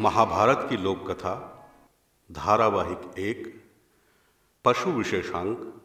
महाभारत 0.00 0.66
की 0.70 0.76
लोक 0.76 1.10
कथा 1.10 1.66
धारावाहिक 2.32 3.18
एक, 3.18 3.64
पशु 4.64 4.90
विशेषांक, 4.90 5.82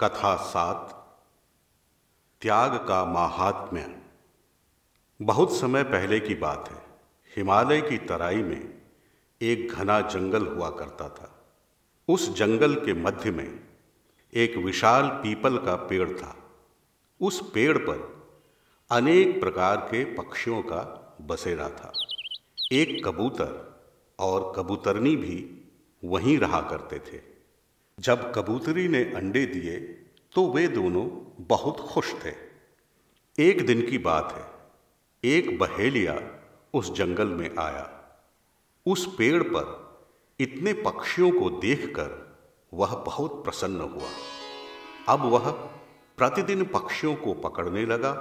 कथा 0.00 0.36
सात, 0.36 1.16
त्याग 2.42 2.76
का 2.76 3.04
महात्म्य। 3.04 4.02
बहुत 5.22 5.52
समय 5.52 5.82
पहले 5.82 6.20
की 6.20 6.34
बात 6.34 6.68
है। 6.70 6.82
हिमालय 7.36 7.80
की 7.80 7.98
तराई 7.98 8.42
में 8.42 8.82
एक 9.42 9.72
घना 9.72 10.00
जंगल 10.00 10.46
हुआ 10.46 10.70
करता 10.70 11.08
था। 11.08 11.44
उस 12.08 12.36
जंगल 12.36 12.74
के 12.74 12.94
मध्य 12.94 13.30
में 13.30 13.64
एक 14.34 14.56
विशाल 14.56 15.08
पीपल 15.08 15.58
का 15.58 15.76
पेड़ 15.76 16.18
था। 16.18 16.36
उस 17.20 17.50
पेड़ 17.52 17.78
पर 17.78 18.28
अनेक 18.90 19.40
प्रकार 19.40 19.76
के 19.76 20.04
पक्षियों 20.04 20.62
का 20.62 21.16
बसेरा 21.20 21.68
था। 21.68 21.92
एक 22.72 23.04
कबूतर 23.04 23.50
और 24.18 24.52
कबूतरनी 24.56 25.16
भी 25.16 25.36
वहीं 26.04 26.38
रहा 26.38 26.60
करते 26.60 26.98
थे। 26.98 27.20
जब 27.98 28.32
कबूतरी 28.34 28.88
ने 28.88 29.02
अंडे 29.04 29.46
दिए 29.46 29.76
तो 30.34 30.46
वे 30.52 30.66
दोनों 30.68 31.06
बहुत 31.40 31.80
खुश 31.80 32.14
थे। 32.14 32.32
एक 33.38 33.66
दिन 33.66 33.86
की 33.86 33.98
बात 33.98 34.32
है, 34.32 34.44
एक 35.24 35.58
बहेलिया 35.58 36.20
उस 36.74 36.92
जंगल 36.92 37.28
में 37.28 37.56
आया। 37.58 38.18
उस 38.86 39.06
पेड़ 39.18 39.42
पर 39.42 39.98
इतने 40.40 40.72
पक्षियों 40.72 41.30
को 41.30 41.50
देखकर 41.50 42.38
वह 42.72 42.94
बहुत 42.96 43.44
प्रसन्न 43.44 43.80
हुआ। 43.80 44.10
अब 45.08 45.24
वह 45.24 45.50
प्रतिदिन 46.18 46.64
पक्षियों 46.64 47.14
को 47.16 47.34
पकड़ने 47.34 47.86
लगा 47.86 48.14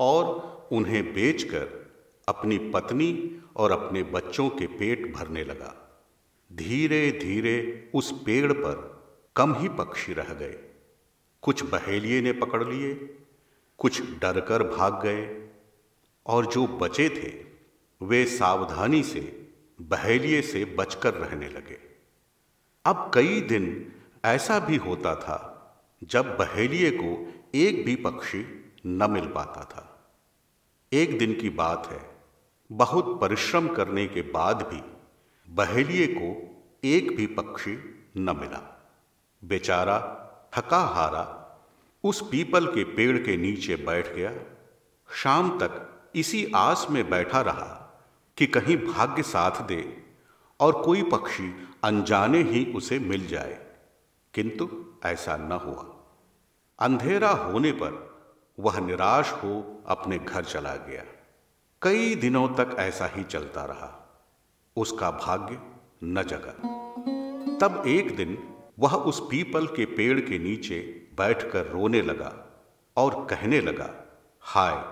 और 0.00 0.68
उन्हें 0.72 1.14
बेचकर 1.14 1.83
अपनी 2.28 2.58
पत्नी 2.58 3.42
और 3.56 3.72
अपने 3.72 4.02
बच्चों 4.02 4.48
के 4.48 4.66
पेट 4.66 5.14
भरने 5.14 5.44
लगा। 5.44 6.00
धीरे 6.52 7.10
धीरे 7.10 7.90
उस 7.94 8.12
पेड़ 8.26 8.52
पर 8.52 9.04
कम 9.36 9.54
ही 9.54 9.68
पक्षी 9.68 10.12
रह 10.12 10.34
गए। 10.34 10.58
कुछ 11.42 11.64
बहेलिए 11.64 12.20
ने 12.20 12.32
पकड़ 12.32 12.64
लिए, 12.64 12.94
कुछ 13.78 14.02
डरकर 14.02 14.62
भाग 14.62 15.02
गए 15.02 15.48
और 16.26 16.46
जो 16.46 16.66
बचे 16.66 17.08
थे, 17.08 17.44
वे 18.06 18.24
सावधानी 18.26 19.02
से, 19.02 19.48
बहेलिए 19.80 20.42
से 20.42 20.64
बचकर 20.64 21.14
रहने 21.14 21.48
लगे। 21.48 21.78
अब 22.84 23.10
कई 23.14 23.40
दिन 23.40 23.92
ऐसा 24.24 24.58
भी 24.58 24.76
होता 24.76 25.14
था, 25.14 25.50
जब 26.04 26.36
बहेलिए 26.36 26.90
को 26.90 27.32
एक 27.54 27.84
भी 27.84 27.96
पक्षी 27.96 28.72
न 28.86 29.10
मिल 29.10 29.26
पाता 29.26 29.64
था। 29.64 30.12
एक 30.92 31.18
दिन 31.18 31.40
की 31.40 31.50
बात 31.50 31.86
है 31.86 32.13
बहुत 32.72 33.20
परिश्रम 33.20 33.68
करने 33.68 34.06
के 34.06 34.22
बाद 34.22 34.62
भी 34.62 34.82
बहेलिए 35.52 36.06
को 36.06 36.50
एक 36.84 37.16
भी 37.16 37.26
पक्षी 37.26 37.72
न 38.16 38.36
मिला। 38.36 38.90
बेचारा 39.44 39.98
थका 40.54 40.78
हारा 40.78 41.40
उस 42.04 42.28
पीपल 42.30 42.66
के 42.66 42.84
पेड़ 42.84 43.18
के 43.18 43.36
नीचे 43.36 43.76
बैठ 43.76 44.14
गया। 44.14 44.32
शाम 45.14 45.58
तक 45.58 46.02
इसी 46.14 46.52
आस 46.56 46.86
में 46.90 47.10
बैठा 47.10 47.40
रहा 47.40 48.04
कि 48.36 48.46
कहीं 48.46 48.76
भाग्य 48.76 49.22
साथ 49.22 49.62
दे 49.62 50.02
और 50.60 50.82
कोई 50.82 51.02
पक्षी 51.02 51.68
अनजाने 51.84 52.42
ही 52.42 52.72
उसे 52.72 52.98
मिल 52.98 53.26
जाए। 53.26 53.66
किंतु 54.34 54.84
ऐसा 55.04 55.36
न 55.36 55.52
हुआ। 55.52 56.04
अंधेरा 56.78 57.30
होने 57.30 57.72
पर 57.72 58.14
वह 58.60 58.80
निराश 58.80 59.32
हो 59.32 59.82
अपने 59.86 60.18
घर 60.18 60.44
चला 60.44 60.76
गया। 60.76 61.04
कई 61.84 62.14
दिनों 62.14 62.48
तक 62.48 62.76
ऐसा 62.78 63.06
ही 63.06 63.24
चलता 63.24 63.64
रहा। 63.64 64.18
उसका 64.76 65.10
भाग्य 65.10 65.58
न 66.04 66.22
जगा। 66.22 66.52
तब 67.60 67.82
एक 67.86 68.16
दिन 68.16 68.56
वह 68.78 68.94
उस 68.94 69.20
पीपल 69.20 69.66
के 69.66 69.84
पेड़ 69.84 70.20
के 70.20 70.38
नीचे 70.38 71.08
बैठकर 71.18 71.66
रोने 71.66 72.02
लगा 72.02 72.62
और 72.96 73.26
कहने 73.30 73.60
लगा, 73.60 74.18
हाय, 74.40 74.84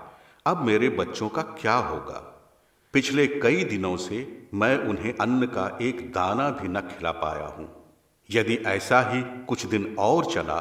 अब 0.46 0.58
मेरे 0.58 0.88
बच्चों 0.88 1.28
का 1.28 1.42
क्या 1.42 1.74
होगा? 1.74 2.50
पिछले 2.92 3.26
कई 3.26 3.64
दिनों 3.64 3.96
से 3.96 4.48
मैं 4.54 4.78
उन्हें 4.78 5.14
अन्न 5.20 5.46
का 5.46 5.78
एक 5.82 6.12
दाना 6.12 6.50
भी 6.50 6.68
न 6.68 6.80
खिला 6.80 7.12
पाया 7.12 7.46
हूँ। 7.46 7.94
यदि 8.30 8.54
ऐसा 8.54 9.00
ही 9.00 9.22
कुछ 9.22 9.66
दिन 9.66 9.96
और 9.98 10.24
चला 10.24 10.60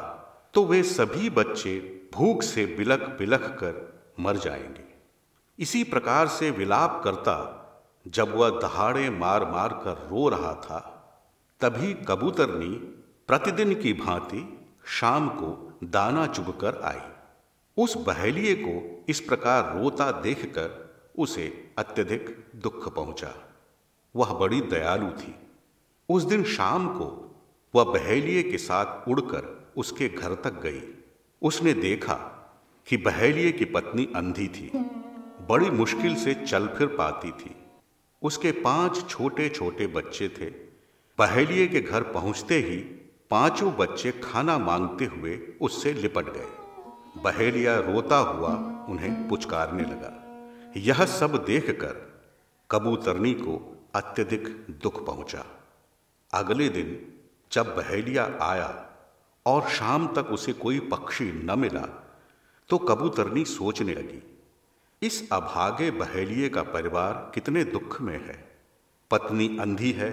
तो 0.53 0.66
वे 0.66 0.84
सभी 0.84 1.30
बच्चे 1.30 2.02
भूख 2.14 2.44
से 2.44 2.66
बिलख 2.66 3.00
बिलख 3.00 3.41
कर 3.41 4.03
मर 4.20 4.38
जाएँगे। 4.38 4.91
इसी 5.59 5.84
प्रकार 5.84 6.28
से 6.28 6.51
विलाप 6.51 7.01
करता, 7.03 7.57
जब 8.07 8.35
वह 8.35 8.50
दहाड़े 8.50 9.09
मार 9.09 9.51
मार 9.51 9.69
कर 9.73 10.09
रो 10.09 10.29
रहा 10.29 10.53
था, 10.53 10.79
तभी 11.62 11.94
कबूतरनी 11.94 12.75
प्रतिदिन 13.28 13.73
की 13.73 13.94
भांति 13.94 14.67
शाम 14.85 15.29
को 15.29 15.79
दाना 15.84 16.28
चुगकर 16.28 16.81
आई। 16.81 17.11
उस 17.78 17.97
बहेलिए 17.97 18.56
को 18.56 19.06
इस 19.09 19.19
प्रकार 19.19 19.78
रोता 19.78 20.11
देखकर 20.11 20.95
उसे 21.17 21.73
अत्यधिक 21.78 22.47
दुख 22.56 22.95
पहुँचा। 22.95 23.34
वह 24.16 24.34
बड़ी 24.34 24.61
दयालु 24.61 25.09
थी। 25.09 25.35
उस 26.09 26.23
दिन 26.23 26.44
शाम 26.44 26.88
को 26.88 27.35
वह 27.75 27.84
बहेलिए 27.84 28.44
के 28.44 28.57
साथ 28.57 29.09
उड़कर 29.09 29.73
उसके 29.78 30.09
घर 30.09 30.35
तक 30.35 30.61
गई। 30.61 30.81
उसने 31.41 31.73
देखा 31.73 32.13
कि 32.88 32.97
बहेलिए 32.97 33.51
की 33.51 33.66
पत्नी 33.66 34.07
अंधी 34.16 34.47
थी। 34.47 35.00
बड़ी 35.51 35.69
मुश्किल 35.69 36.16
से 36.16 36.34
चल 36.34 36.67
फिर 36.67 36.88
पाती 36.88 37.31
थी। 37.31 37.56
उसके 38.22 38.51
पाँच 38.51 39.09
छोटे 39.09 39.50
छोटे 39.50 39.88
बच्चे 39.88 40.29
थे। 40.29 40.45
बहेलिए 41.17 41.67
के 41.67 41.81
घर 41.81 42.03
पहुँचते 42.03 42.56
ही 42.56 42.78
पाँचों 43.31 43.73
बच्चे 43.78 44.11
खाना 44.11 44.57
मांगते 44.57 45.06
हुए 45.06 45.57
उससे 45.61 45.94
लिपट 45.94 46.25
गए। 46.25 46.47
बहेलिया 47.22 47.79
रोता 47.79 48.17
हुआ 48.17 48.53
उन्हें 48.90 49.28
पुचकारने 49.28 49.84
लगा। 49.84 50.13
यह 50.78 51.06
सब 51.06 51.45
देखकर 51.45 52.22
कबूतरनी 52.72 53.34
को 53.34 53.84
अत्यधिक 53.95 54.47
दुख 54.81 55.06
पहुँचा। 55.06 55.45
अगले 56.34 56.69
दिन 56.69 57.13
जब 57.51 57.75
बहेलिया 57.75 58.38
आया 58.41 58.90
और 59.45 59.69
शाम 59.69 60.07
तक 60.07 60.25
उसे 60.31 60.53
कोई 60.53 60.79
पक्षी 60.79 61.31
न 61.45 61.59
मिला 61.59 61.88
तो 62.69 62.78
कबूतरनी 62.78 63.45
सोचने 63.45 63.94
लगी 63.94 64.28
इस 65.01 65.31
अभागे 65.31 65.89
बहेलिए 65.91 66.47
का 66.50 66.62
परिवार 66.63 67.13
कितने 67.35 67.63
दुख 67.63 68.00
में 68.01 68.17
है। 68.17 68.35
पत्नी 69.12 69.47
अंधी 69.59 69.91
है 69.91 70.12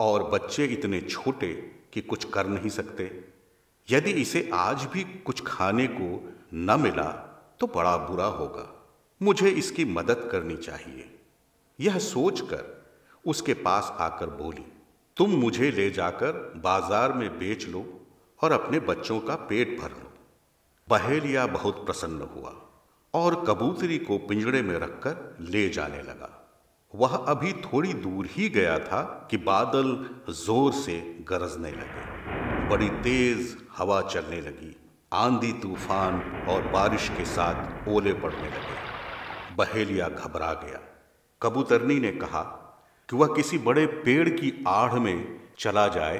और 0.00 0.22
बच्चे 0.30 0.64
इतने 0.64 1.00
छोटे 1.00 1.52
कि 1.92 2.00
कुछ 2.00 2.24
कर 2.24 2.46
नहीं 2.46 2.70
सकते। 2.70 3.10
यदि 3.88 4.10
इसे 4.12 4.48
आज 4.54 4.84
भी 4.84 5.04
कुछ 5.26 5.42
खाने 5.46 5.86
को 5.86 6.10
न 6.54 6.78
मिला 6.80 7.08
तो 7.60 7.66
बड़ा 7.66 7.96
बुरा 7.96 8.26
होगा। 8.26 8.68
मुझे 9.20 9.50
इसकी 9.50 9.84
मदद 9.84 10.28
करनी 10.32 10.56
चाहिए। 10.58 11.10
यह 11.78 11.98
सोचकर 11.98 12.64
उसके 13.24 13.54
पास 13.56 13.92
आकर 14.00 14.30
बोली, 14.36 14.66
तुम 15.16 15.30
मुझे 15.36 15.70
ले 15.70 15.90
जाकर 15.90 16.32
बाज़ार 16.64 17.12
में 17.12 17.28
बेच 17.38 17.66
लो 17.68 17.86
और 18.40 18.52
अपने 18.52 18.80
बच्चों 18.80 19.20
का 19.20 19.34
पेट 19.48 19.78
भर 19.80 19.90
लो। 19.92 20.12
बहेलिया 20.88 21.46
बहुत 21.48 21.84
प्रसन्न 21.86 22.28
हुआ। 22.34 22.54
और 23.14 23.44
कबूतरी 23.44 23.98
को 23.98 24.18
पिंजड़े 24.18 24.62
में 24.62 24.74
रखकर 24.74 25.36
ले 25.40 25.68
जाने 25.68 26.02
लगा। 26.02 26.36
वह 26.94 27.16
अभी 27.16 27.52
थोड़ी 27.52 27.92
दूर 27.92 28.26
ही 28.30 28.48
गया 28.48 28.78
था 28.78 29.28
कि 29.30 29.36
बादल 29.36 30.10
ज़ोर 30.32 30.72
से 30.72 31.00
गरजने 31.28 31.70
लगे। 31.70 32.68
बड़ी 32.68 32.88
तेज 32.88 33.56
हवा 33.78 34.00
चलने 34.02 34.40
लगी। 34.40 34.76
आंधी 35.12 35.52
तूफ़ान 35.52 36.46
और 36.48 36.62
बारिश 36.62 37.08
के 37.08 37.24
साथ 37.24 37.88
ओले 37.88 38.12
पड़ने 38.12 38.48
लगे। 38.48 38.78
बहेलिया 39.56 40.08
घबरा 40.08 40.52
गया। 40.54 40.80
कबूतरनी 41.42 42.00
ने 42.00 42.12
कहा 42.12 42.42
कि 43.08 43.16
वह 43.16 43.34
किसी 43.36 43.58
बड़े 43.58 43.86
पेड़ 43.86 44.28
की 44.28 44.64
आड़ 44.68 44.94
में 44.94 45.40
चला 45.58 45.88
जाए, 45.88 46.18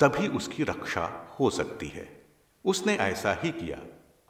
तभी 0.00 0.28
उसकी 0.28 0.62
रक्षा 0.62 1.36
हो 1.40 1.50
सकती 1.50 1.88
है। 1.88 2.26
उसने 2.64 2.94
ऐसा 2.94 3.36
ही 3.42 3.50
किया। 3.50 3.78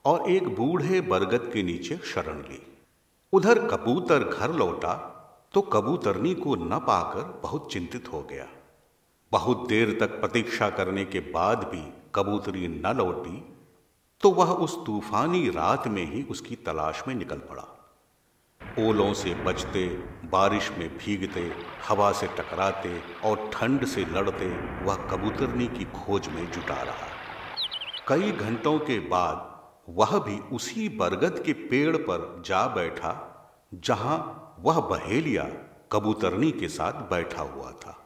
और 0.05 0.31
एक 0.31 0.49
बूढ़े 0.57 1.01
बरगद 1.01 1.51
के 1.53 1.63
नीचे 1.63 1.97
शरण 2.05 2.41
ली। 2.41 2.61
उधर 3.33 3.59
कबूतर 3.69 4.25
घर 4.25 4.53
लौटा 4.53 4.95
तो 5.55 5.61
कबूतरनी 5.63 6.35
को 6.35 6.55
न 6.57 6.79
पाकर 6.79 7.41
बहुत 7.43 7.73
चिंतित 7.73 8.13
हो 8.13 8.23
गया। 8.23 8.47
बहुत 9.33 9.67
देर 9.69 9.97
तक 10.01 10.21
प्रतीक्षा 10.21 10.69
करने 10.71 11.05
के 11.05 11.21
बाद 11.31 11.65
भी 11.65 11.83
कबूतरी 12.15 12.69
न 12.69 12.95
लौटी 12.97 13.43
तो 14.21 14.31
वह 14.31 14.51
उस 14.65 14.77
तूफानी 14.87 15.49
रात 15.51 15.87
में 15.89 16.05
ही 16.13 16.23
उसकी 16.23 16.57
तलाश 16.57 17.03
में 17.09 17.15
निकल 17.15 17.39
पड़ा। 17.51 17.67
ओलों 18.81 19.13
से 19.15 19.35
बचते, 19.35 19.87
बारिश 20.25 20.71
में 20.79 20.89
भीगते, 20.99 21.51
हवा 21.89 22.11
से 22.13 22.27
टकराते 22.27 23.01
और 23.25 23.51
ठंड 23.53 23.85
से 23.87 24.05
लड़ते, 24.05 24.49
वह 24.85 24.97
कबूतरनी 25.11 25.67
की 25.69 25.85
खोज 25.97 26.29
में 26.29 26.51
जुटा 26.53 26.81
रहा। 26.83 27.09
कई 28.09 28.33
घंटों 28.33 28.79
के 28.79 28.99
बाद 29.09 29.54
वह 29.89 30.19
भी 30.19 30.39
उसी 30.53 30.89
बरगद 30.97 31.43
के 31.47 31.53
पेड़ 31.53 31.97
पर 31.99 32.43
जा 32.47 32.67
बैठा, 32.69 33.13
जहाँ 33.73 34.57
वह 34.61 34.81
बहेलिया 34.81 35.45
कबूतरनी 35.93 36.51
के 36.53 36.69
साथ 36.69 37.09
बैठा 37.11 37.43
हुआ 37.43 37.71
था। 37.83 37.97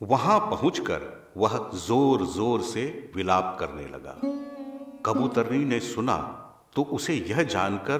वहाँ 0.00 0.38
पहुंचकर 0.40 1.32
वह 1.36 1.58
ज़ोर 1.76 2.26
ज़ोर 2.26 2.62
से 2.62 2.84
विलाप 3.16 3.56
करने 3.60 3.86
लगा। 3.86 4.14
कबूतरनी 5.06 5.64
ने 5.64 5.80
सुना 5.82 6.16
तो 6.76 6.82
उसे 6.92 7.14
यह 7.14 7.42
जानकर 7.44 7.98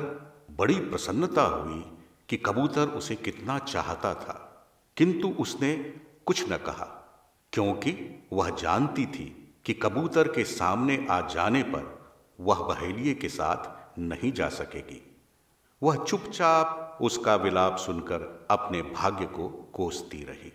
बड़ी 0.59 0.75
प्रसन्नता 0.81 1.43
हुई 1.43 1.85
कि 2.29 2.37
कबूतर 2.37 2.89
उसे 2.89 3.15
कितना 3.17 3.59
चाहता 3.59 4.12
था, 4.15 4.43
किंतु 4.97 5.29
उसने 5.41 5.75
कुछ 6.27 6.45
न 6.53 6.57
कहा, 6.57 6.85
क्योंकि 7.53 7.93
वह 8.33 8.51
जानती 8.53 9.07
थी 9.07 9.25
कि 9.67 9.73
कबूतर 9.75 10.29
के 10.29 10.45
सामने 10.45 11.07
आ 11.11 11.21
जाने 11.29 11.62
पर 11.65 11.96
वह 12.38 12.62
बहेलिए 12.65 13.15
के 13.15 13.29
साथ 13.29 13.99
नहीं 13.99 14.33
जा 14.33 14.49
सकेगी। 14.49 15.03
वह 15.83 15.97
चुपचाप 16.05 16.99
उसका 17.03 17.35
विलाप 17.37 17.77
सुनकर 17.77 18.47
अपने 18.50 18.83
भाग्य 18.83 19.27
को 19.27 19.49
कोसती 19.75 20.25
रही। 20.25 20.53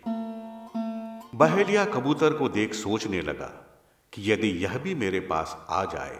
बहेलिया 1.34 1.84
कबूतर 1.84 2.32
को 2.32 2.48
देख 2.48 2.74
सोचने 2.74 3.20
लगा 3.20 3.50
कि 4.12 4.30
यदि 4.32 4.48
यह 4.64 4.78
भी 4.78 4.94
मेरे 4.94 5.20
पास 5.20 5.56
आ 5.70 5.84
जाए 5.84 6.18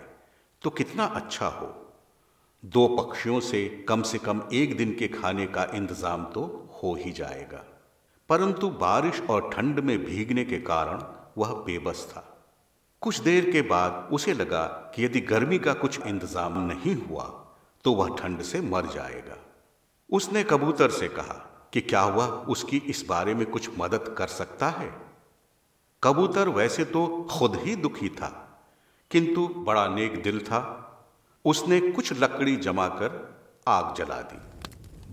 तो 0.62 0.70
कितना 0.70 1.04
अच्छा 1.04 1.46
हो। 1.46 1.74
दो 2.64 2.86
पक्षियों 2.88 3.40
से 3.40 3.66
कम 3.88 4.02
से 4.02 4.18
कम 4.18 4.42
एक 4.52 4.76
दिन 4.76 4.94
के 4.94 5.08
खाने 5.08 5.46
का 5.46 5.64
इंतज़ाम 5.74 6.24
तो 6.24 6.42
हो 6.82 6.94
ही 6.94 7.12
जाएगा। 7.12 7.64
परंतु 8.28 8.68
बारिश 8.70 9.20
और 9.30 9.50
ठंड 9.50 9.80
में 9.80 9.98
भीगने 10.04 10.44
के 10.44 10.58
कारण 10.60 11.02
वह 11.38 11.52
बेबस 11.64 12.06
था। 12.10 12.31
कुछ 13.02 13.18
देर 13.20 13.50
के 13.50 13.62
बाद 13.62 14.08
उसे 14.12 14.32
लगा 14.34 14.64
कि 14.94 15.04
यदि 15.04 15.20
गर्मी 15.22 15.58
का 15.58 15.72
कुछ 15.74 16.00
इंतज़ाम 16.00 16.58
नहीं 16.66 16.94
हुआ 16.96 17.24
तो 17.84 17.92
वह 17.92 18.16
ठंड 18.16 18.42
से 18.42 18.60
मर 18.62 18.86
जाएगा। 18.86 19.36
उसने 20.10 20.42
कबूतर 20.44 20.90
से 20.90 21.08
कहा 21.08 21.34
कि 21.72 21.80
क्या 21.82 22.04
वह 22.06 22.26
उसकी 22.48 22.76
इस 22.86 23.04
बारे 23.08 23.34
में 23.34 23.44
कुछ 23.46 23.68
मदद 23.78 24.14
कर 24.18 24.26
सकता 24.28 24.68
है? 24.70 24.90
कबूतर 26.02 26.48
वैसे 26.50 26.84
तो 26.84 27.06
खुद 27.30 27.56
ही 27.56 27.76
दुखी 27.76 28.08
था, 28.10 28.28
किंतु 29.10 29.46
बड़ा 29.58 29.86
नेक 29.88 30.22
दिल 30.22 30.38
था। 30.40 30.60
उसने 31.44 31.80
कुछ 31.82 32.12
लकड़ी 32.14 32.56
जमा 32.58 32.86
कर 32.92 33.20
आग 33.68 33.94
जला 33.96 34.20
दी। 34.22 34.38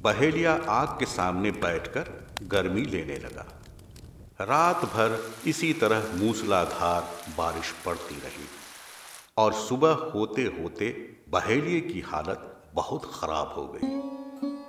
बहेलिया 0.02 0.54
आग 0.70 0.98
के 1.00 1.06
सामने 1.08 1.52
बैठकर 1.58 2.12
गर्मी 2.48 2.82
लेने 2.86 3.18
लगा। 3.18 3.46
रात 4.42 4.84
भर 4.86 5.34
इसी 5.48 5.74
तरह 5.74 6.14
मूसलाधार 6.16 7.02
बारिश 7.38 7.72
पड़ती 7.86 8.16
रही 8.16 8.46
और 9.38 9.54
सुबह 9.54 9.94
होते 10.14 10.44
होते 10.44 10.90
बहेलिए 11.30 11.82
की 11.82 12.00
हालत 12.00 12.72
बहुत 12.74 13.12
खराब 13.14 13.48
हो 13.48 13.66
गई। 13.68 13.90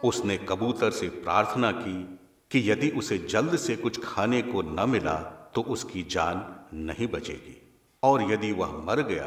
उसने 0.09 0.37
कबूतर 0.37 0.91
से 0.91 1.09
प्रार्थना 1.09 1.73
की 1.73 2.21
कि 2.51 2.71
यदि 2.71 2.91
उसे 2.91 3.19
जल्द 3.19 3.57
से 3.57 3.77
कुछ 3.77 4.01
खाने 4.05 4.43
को 4.43 4.63
न 4.63 4.91
मिला 4.91 5.15
तो 5.55 5.63
उसकी 5.63 6.03
जान 6.03 6.45
नहीं 6.75 7.07
बचेगी 7.07 7.57
और 8.03 8.33
यदि 8.33 8.53
वह 8.53 8.73
मर 8.87 9.03
गया 9.03 9.27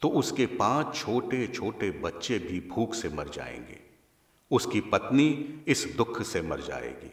तो 0.00 0.08
उसके 0.08 0.46
पाँच 0.46 0.94
छोटे 0.96 1.46
छोटे 1.46 1.90
बच्चे 1.90 2.38
भी 2.38 2.60
भूख 2.60 2.94
से 2.94 3.08
मर 3.08 3.28
जाएँगे। 3.28 3.78
उसकी 4.50 4.80
पत्नी 4.80 5.28
इस 5.68 5.94
दुख 5.96 6.22
से 6.22 6.42
मर 6.42 6.60
जाएगी। 6.60 7.12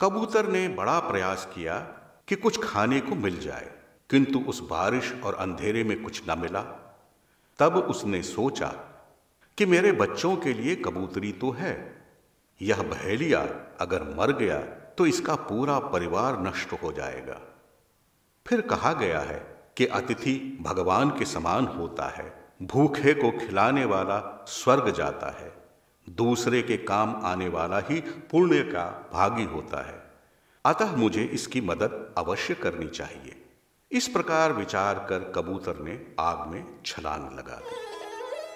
कबूतर 0.00 0.46
ने 0.48 0.66
बड़ा 0.68 0.98
प्रयास 1.00 1.48
किया 1.54 1.78
कि 2.28 2.36
कुछ 2.36 2.62
खाने 2.64 3.00
को 3.00 3.14
मिल 3.14 3.38
जाए, 3.40 3.70
किंतु 4.10 4.38
उस 4.38 4.60
बारिश 4.60 5.12
और 5.24 5.34
अंधेरे 5.34 5.84
में 5.84 6.02
कुछ 6.02 6.22
न 6.30 6.38
मिला। 6.38 6.60
तब 7.58 7.76
उसने 7.76 8.22
सोचा 8.22 8.66
कि 9.58 9.66
मेरे 9.66 9.92
बच्चों 9.92 10.36
के 10.36 10.52
लिए 10.52 10.74
कबूतरी 10.76 11.32
तो 11.32 11.50
है। 11.50 11.74
यह 12.60 12.82
बहेलिया 12.82 13.40
अगर 13.80 14.02
मर 14.18 14.32
गया 14.32 14.58
तो 14.98 15.06
इसका 15.06 15.34
पूरा 15.34 15.78
परिवार 15.78 16.40
नष्ट 16.40 16.72
हो 16.82 16.92
जाएगा। 16.92 17.40
फिर 18.46 18.60
कहा 18.60 18.92
गया 18.92 19.20
है 19.20 19.38
कि 19.76 19.86
अतिथि 19.86 20.58
भगवान 20.62 21.10
के 21.10 21.24
समान 21.24 21.66
होता 21.68 22.08
है, 22.08 22.32
भूखे 22.62 23.14
को 23.14 23.30
खिलाने 23.38 23.84
वाला 23.84 24.44
स्वर्ग 24.48 24.90
जाता 24.90 25.30
है। 25.40 25.52
दूसरे 26.08 26.62
के 26.62 26.76
काम 26.76 27.16
आने 27.24 27.48
वाला 27.48 27.78
ही 27.78 28.00
पुण्य 28.00 28.62
का 28.62 29.10
भागी 29.12 29.44
होता 29.44 29.86
है। 29.86 30.02
अतः 30.64 30.96
मुझे 30.96 31.24
इसकी 31.24 31.60
मदद 31.60 32.14
अवश्य 32.18 32.54
करनी 32.54 32.86
चाहिए। 32.86 33.40
इस 33.90 34.08
प्रकार 34.08 34.52
विचार 34.52 34.98
कर 35.08 35.32
कबूतर 35.34 35.78
ने 35.78 36.06
आग 36.20 36.48
में 36.48 36.64
छलांग 36.86 37.38
लगा 37.38 37.56
दी। 37.56 37.76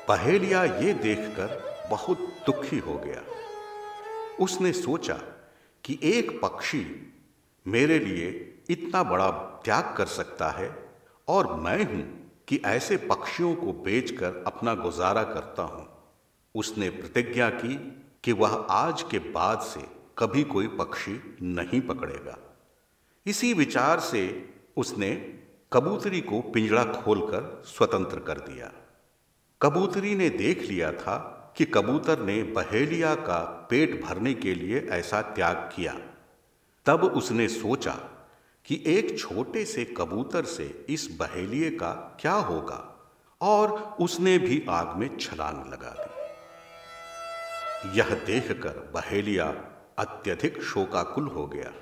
पहेलिया 0.09 0.65
ये 0.65 0.93
देखकर 0.93 1.77
बहुत 1.91 2.19
दुखी 2.47 2.79
हो 2.79 2.95
गया। 2.99 3.23
उसने 4.41 4.73
सोचा 4.73 5.15
कि 5.85 5.99
एक 6.03 6.41
पक्षी 6.43 7.13
मेरे 7.67 7.99
लिए 7.99 8.59
इतना 8.71 9.03
बड़ा 9.03 9.31
त्याग 9.65 9.95
कर 9.97 10.07
सकता 10.07 10.51
है 10.51 10.89
और 11.29 11.55
मैं 11.55 11.85
हूँ 11.85 12.33
कि 12.49 12.63
ऐसे 12.65 12.97
पक्षियों 12.97 13.55
को 13.55 13.73
बेचकर 13.73 14.45
अपना 14.47 14.75
गुजारा 14.75 15.23
करता 15.23 15.63
हूँ। 15.63 15.98
उसने 16.55 16.89
प्रतिज्ञा 16.91 17.49
की 17.51 17.75
कि 18.25 18.33
वह 18.33 18.55
आज 18.71 19.03
के 19.03 19.19
बाद 19.19 19.61
से 19.61 19.81
कभी 20.19 20.43
कोई 20.45 20.69
पक्षी 20.69 21.39
नहीं 21.43 21.81
पकड़ेगा। 21.81 22.37
इसी 23.27 23.53
विचार 23.55 24.01
से 24.01 24.23
उसने 24.77 25.11
कबूतरी 25.73 26.21
को 26.21 26.41
पिंजड़ा 26.41 26.85
खोलकर 26.85 27.63
स्वतंत्र 27.67 28.21
कर 28.21 28.39
दिया। 28.41 28.73
कबूतरी 29.63 30.15
ने 30.15 30.29
देख 30.31 30.63
लिया 30.63 30.93
था 30.93 31.17
कि 31.57 31.65
कबूतर 31.65 32.23
ने 32.23 32.43
बहेलिया 32.43 33.15
का 33.15 33.39
पेट 33.71 34.03
भरने 34.05 34.35
के 34.35 34.55
लिए 34.55 34.81
ऐसा 34.91 35.23
त्याग 35.23 35.57
किया। 35.77 35.93
तब 36.87 37.05
उसने 37.05 37.49
सोचा 37.49 37.95
कि 38.67 38.83
एक 38.87 39.19
छोटे 39.19 39.65
से 39.65 39.85
कबूतर 39.97 40.45
से 40.45 40.87
इस 40.89 41.09
बहेलिए 41.21 41.71
का 41.71 41.93
क्या 42.21 42.33
होगा, 42.33 42.85
और 43.41 43.97
उसने 44.01 44.39
भी 44.39 44.65
आग 44.69 44.97
में 44.97 45.17
छलांग 45.17 45.67
लगा 45.73 45.91
दी। 45.91 46.18
यह 47.87 48.25
देखकर 48.25 48.91
बहेलिया 48.95 49.47
अत्यधिक 49.99 50.63
शोकाकुल 50.63 51.27
हो 51.27 51.47
गया। 51.47 51.73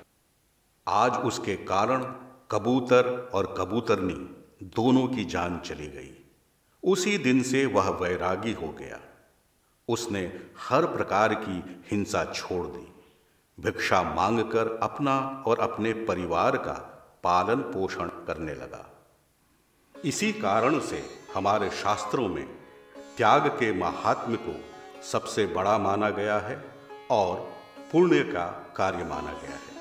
आज 0.87 1.13
उसके 1.13 1.55
कारण 1.55 2.03
कबूतर 2.51 3.31
और 3.33 3.55
कबूतरनी 3.57 4.45
दोनों 4.63 5.07
की 5.07 5.25
जान 5.25 5.59
चली 5.59 5.87
गई। 5.87 6.25
उसी 6.83 7.17
दिन 7.17 7.43
से 7.43 7.65
वह 7.65 7.89
वैरागी 7.89 8.53
हो 8.53 8.67
गया। 8.67 8.99
उसने 9.87 10.39
हर 10.59 10.85
प्रकार 10.85 11.33
की 11.33 11.85
हिंसा 11.91 12.33
छोड़ 12.35 12.67
दी। 12.67 13.03
भिक्षा 13.59 14.03
मांगकर 14.03 14.79
अपना 14.83 15.43
और 15.47 15.59
अपने 15.59 15.93
परिवार 15.93 16.57
का 16.57 16.73
पालन 17.23 17.55
पोषण 17.55 18.07
करने 18.07 18.53
लगा। 18.53 19.07
इसी 20.05 20.33
कारण 20.33 20.79
से 20.79 21.05
हमारे 21.35 21.69
शास्त्रों 21.69 22.27
में 22.27 22.45
त्याग 23.17 23.47
के 23.47 23.73
महात्म्य 23.73 24.37
को 24.37 24.66
सबसे 25.03 25.45
बड़ा 25.45 25.77
माना 25.77 26.09
गया 26.09 26.39
है 26.39 26.65
और 27.11 27.53
पुण्य 27.91 28.19
का 28.19 28.73
कार्य 28.77 29.03
माना 29.03 29.31
गया 29.31 29.51
है। 29.51 29.77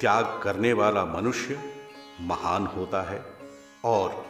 त्याग 0.00 0.40
करने 0.42 0.72
वाला 0.72 1.04
मनुष्य 1.04 1.74
महान 2.20 2.66
होता 2.66 3.02
है 3.02 3.24
और 3.84 4.26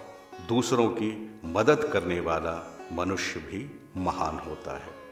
दूसरों 0.49 0.89
की 0.89 1.41
मदद 1.45 1.91
करने 1.93 2.21
वाला 2.21 2.79
मनुष्य 2.93 3.41
भी 3.41 3.91
महान 3.97 4.39
होता 4.39 4.77
है। 4.77 5.06